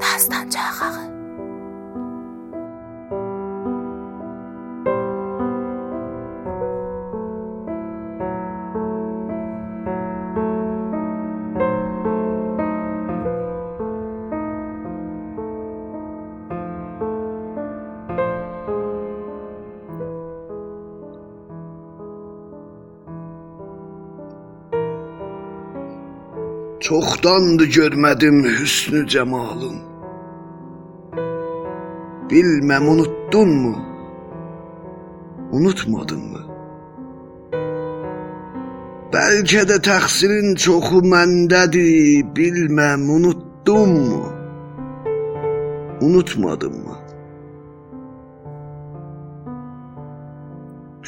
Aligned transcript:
دستن 0.00 0.48
چه 0.48 0.58
Çoxdandır 26.86 27.68
görmədim 27.76 28.36
hüsnü 28.56 29.00
cəmalın. 29.12 29.78
Bilməm 32.30 32.84
unuttunmu? 32.92 33.72
Unutmadınmı? 35.56 36.42
Bəlkə 39.14 39.62
də 39.70 39.78
təqsirin 39.88 40.54
çoxu 40.64 41.00
məndədir, 41.12 42.22
bilməm 42.36 43.02
unuttunmu? 43.16 44.20
Unutmadınmı? 46.06 46.94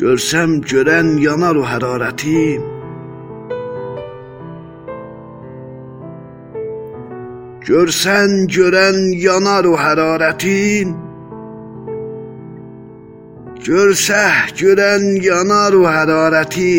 Görsəm 0.01 0.59
görən 0.73 1.15
yanar 1.27 1.63
o 1.63 1.65
hərarətim. 1.75 2.78
Görsən 7.69 8.47
görən 8.49 8.97
yanar 9.21 9.67
o 9.69 9.75
hərarətin. 9.77 10.95
Görsəh 13.67 14.39
görən 14.61 15.05
yanar 15.21 15.77
o 15.77 15.83
hərarəti. 15.85 16.79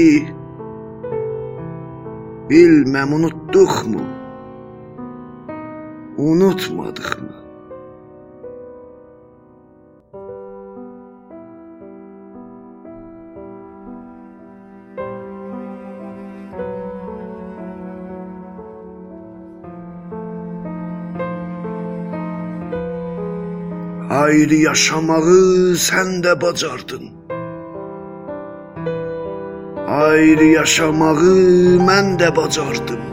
Bilməm 2.49 3.13
unutduqmu? 3.19 4.01
Unutmadıqmı 6.17 7.48
Ayrı 24.09 24.55
yaşamağı 24.55 25.77
sən 25.77 26.23
də 26.25 26.31
bacardın. 26.41 27.03
Ayrı 29.87 30.45
yaşamağı 30.45 31.33
mən 31.89 32.17
də 32.17 32.35
bacardım. 32.35 33.03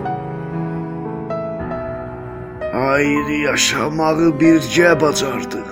Ayrı 2.74 3.32
yaşamağı 3.32 4.28
birgə 4.40 5.00
bacardıq. 5.00 5.70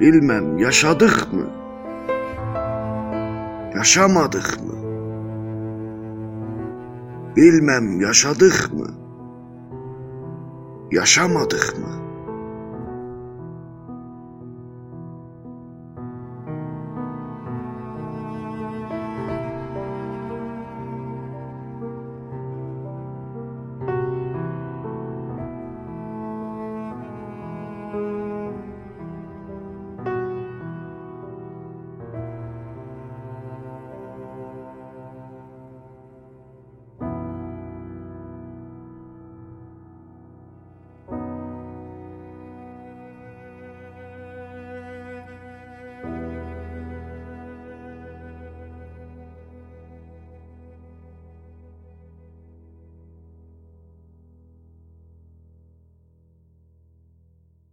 Bilməm 0.00 0.62
yaşadıqmı? 0.62 1.46
Yaşamadıqmı? 3.74 4.76
Bilməm 7.36 8.02
yaşadıqmı? 8.02 8.88
Yaşamadıqmı? 10.92 12.03